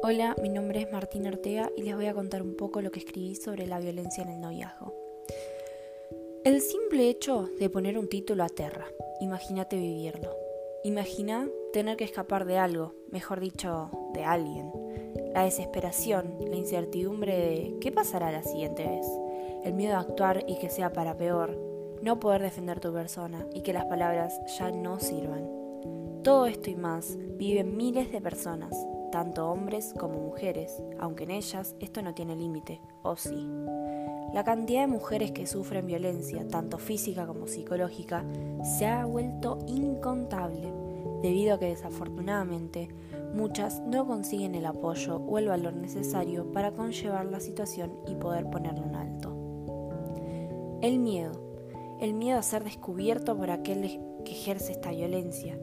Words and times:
Hola, 0.00 0.36
mi 0.40 0.48
nombre 0.48 0.82
es 0.82 0.92
Martín 0.92 1.26
Ortega 1.26 1.70
y 1.76 1.82
les 1.82 1.96
voy 1.96 2.06
a 2.06 2.14
contar 2.14 2.40
un 2.40 2.56
poco 2.56 2.80
lo 2.80 2.92
que 2.92 3.00
escribí 3.00 3.34
sobre 3.34 3.66
la 3.66 3.80
violencia 3.80 4.22
en 4.22 4.28
el 4.28 4.40
noviazgo. 4.40 4.94
El 6.44 6.60
simple 6.60 7.08
hecho 7.08 7.48
de 7.58 7.68
poner 7.68 7.98
un 7.98 8.08
título 8.08 8.44
aterra. 8.44 8.86
Imagínate 9.20 9.76
vivirlo. 9.76 10.30
Imagina 10.84 11.48
tener 11.72 11.96
que 11.96 12.04
escapar 12.04 12.44
de 12.44 12.58
algo, 12.58 12.94
mejor 13.10 13.40
dicho, 13.40 13.90
de 14.14 14.22
alguien. 14.22 14.70
La 15.34 15.42
desesperación, 15.42 16.36
la 16.48 16.56
incertidumbre 16.56 17.36
de 17.36 17.76
qué 17.80 17.90
pasará 17.90 18.30
la 18.30 18.44
siguiente 18.44 18.86
vez. 18.86 19.06
El 19.64 19.74
miedo 19.74 19.96
a 19.96 20.00
actuar 20.00 20.44
y 20.46 20.58
que 20.58 20.70
sea 20.70 20.92
para 20.92 21.16
peor. 21.16 21.58
No 22.02 22.20
poder 22.20 22.42
defender 22.42 22.78
tu 22.78 22.92
persona 22.92 23.46
y 23.52 23.62
que 23.62 23.72
las 23.72 23.86
palabras 23.86 24.40
ya 24.58 24.70
no 24.70 25.00
sirvan. 25.00 25.58
Todo 26.22 26.46
esto 26.46 26.70
y 26.70 26.76
más 26.76 27.16
viven 27.36 27.76
miles 27.76 28.12
de 28.12 28.20
personas, 28.20 28.74
tanto 29.10 29.50
hombres 29.50 29.94
como 29.98 30.18
mujeres, 30.18 30.82
aunque 30.98 31.24
en 31.24 31.30
ellas 31.32 31.74
esto 31.80 32.02
no 32.02 32.14
tiene 32.14 32.36
límite, 32.36 32.80
o 33.02 33.16
sí. 33.16 33.48
La 34.32 34.44
cantidad 34.44 34.82
de 34.82 34.88
mujeres 34.88 35.32
que 35.32 35.46
sufren 35.46 35.86
violencia, 35.86 36.46
tanto 36.48 36.78
física 36.78 37.26
como 37.26 37.46
psicológica, 37.46 38.24
se 38.62 38.86
ha 38.86 39.04
vuelto 39.06 39.58
incontable, 39.66 40.72
debido 41.22 41.54
a 41.54 41.58
que 41.58 41.66
desafortunadamente 41.66 42.88
muchas 43.34 43.80
no 43.80 44.06
consiguen 44.06 44.54
el 44.54 44.66
apoyo 44.66 45.16
o 45.16 45.38
el 45.38 45.48
valor 45.48 45.74
necesario 45.74 46.52
para 46.52 46.72
conllevar 46.72 47.26
la 47.26 47.40
situación 47.40 47.92
y 48.06 48.14
poder 48.14 48.48
ponerle 48.50 48.82
un 48.82 48.94
alto. 48.94 50.78
El 50.82 50.98
miedo. 50.98 51.32
El 52.00 52.14
miedo 52.14 52.38
a 52.38 52.42
ser 52.42 52.62
descubierto 52.62 53.36
por 53.36 53.50
aquel 53.50 54.00
que 54.24 54.32
ejerce 54.32 54.72
esta 54.72 54.90
violencia, 54.90 55.58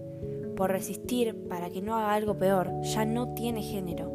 por 0.55 0.71
resistir 0.71 1.47
para 1.47 1.69
que 1.69 1.81
no 1.81 1.95
haga 1.95 2.13
algo 2.13 2.37
peor, 2.37 2.71
ya 2.81 3.05
no 3.05 3.33
tiene 3.33 3.61
género. 3.61 4.11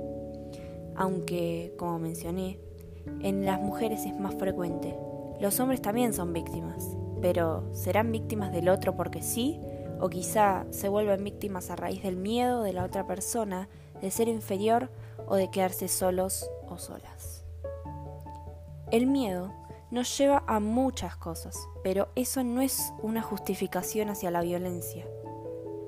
Aunque, 0.96 1.74
como 1.78 1.98
mencioné, 1.98 2.58
en 3.20 3.44
las 3.44 3.60
mujeres 3.60 4.04
es 4.06 4.18
más 4.18 4.34
frecuente. 4.34 4.96
Los 5.40 5.60
hombres 5.60 5.80
también 5.80 6.12
son 6.12 6.32
víctimas, 6.32 6.96
pero 7.22 7.72
¿serán 7.72 8.12
víctimas 8.12 8.52
del 8.52 8.68
otro 8.68 8.96
porque 8.96 9.22
sí? 9.22 9.60
¿O 10.00 10.08
quizá 10.08 10.66
se 10.70 10.88
vuelven 10.88 11.24
víctimas 11.24 11.70
a 11.70 11.76
raíz 11.76 12.02
del 12.02 12.16
miedo 12.16 12.62
de 12.62 12.72
la 12.72 12.84
otra 12.84 13.06
persona, 13.06 13.68
de 14.00 14.10
ser 14.10 14.28
inferior 14.28 14.90
o 15.26 15.36
de 15.36 15.50
quedarse 15.50 15.88
solos 15.88 16.50
o 16.68 16.78
solas? 16.78 17.44
El 18.90 19.06
miedo 19.06 19.52
nos 19.90 20.16
lleva 20.16 20.42
a 20.46 20.60
muchas 20.60 21.16
cosas, 21.16 21.56
pero 21.82 22.08
eso 22.14 22.42
no 22.44 22.60
es 22.60 22.92
una 23.02 23.22
justificación 23.22 24.08
hacia 24.08 24.30
la 24.30 24.40
violencia 24.40 25.06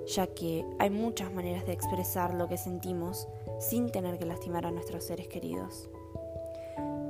ya 0.06 0.26
que 0.26 0.64
hay 0.78 0.90
muchas 0.90 1.32
maneras 1.32 1.66
de 1.66 1.72
expresar 1.72 2.34
lo 2.34 2.48
que 2.48 2.56
sentimos 2.56 3.28
sin 3.58 3.90
tener 3.90 4.18
que 4.18 4.26
lastimar 4.26 4.66
a 4.66 4.70
nuestros 4.70 5.04
seres 5.04 5.28
queridos. 5.28 5.88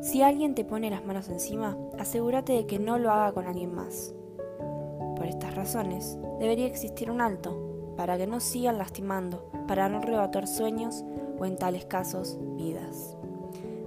Si 0.00 0.22
alguien 0.22 0.54
te 0.54 0.64
pone 0.64 0.90
las 0.90 1.04
manos 1.04 1.28
encima, 1.28 1.76
asegúrate 1.98 2.52
de 2.52 2.66
que 2.66 2.78
no 2.78 2.98
lo 2.98 3.10
haga 3.12 3.32
con 3.32 3.46
alguien 3.46 3.74
más. 3.74 4.14
Por 5.16 5.26
estas 5.26 5.54
razones, 5.54 6.18
debería 6.40 6.66
existir 6.66 7.10
un 7.10 7.20
alto, 7.20 7.94
para 7.96 8.18
que 8.18 8.26
no 8.26 8.40
sigan 8.40 8.78
lastimando, 8.78 9.48
para 9.68 9.88
no 9.88 9.98
arrebatar 9.98 10.48
sueños 10.48 11.04
o 11.38 11.46
en 11.46 11.56
tales 11.56 11.84
casos 11.84 12.38
vidas. 12.56 13.16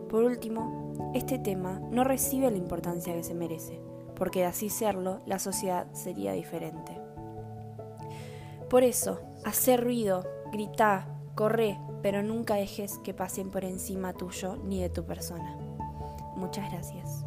Por 0.09 0.23
último, 0.23 1.11
este 1.14 1.38
tema 1.38 1.81
no 1.92 2.03
recibe 2.03 2.50
la 2.50 2.58
importancia 2.58 3.14
que 3.14 3.23
se 3.23 3.33
merece, 3.33 3.81
porque 4.16 4.39
de 4.39 4.45
así 4.45 4.70
serlo, 4.70 5.20
la 5.26 5.39
sociedad 5.39 5.88
sería 5.92 6.31
diferente. 6.31 7.05
Por 8.69 8.83
eso, 8.83 9.19
hacer 9.44 9.83
ruido, 9.83 10.25
grita, 10.52 11.08
corre, 11.35 11.80
pero 12.02 12.23
nunca 12.23 12.55
dejes 12.55 12.97
que 13.03 13.13
pasen 13.13 13.52
por 13.52 13.63
encima 13.63 14.13
tuyo 14.13 14.58
ni 14.58 14.81
de 14.81 14.89
tu 14.89 15.05
persona. 15.05 15.58
Muchas 16.36 16.71
gracias. 16.71 17.25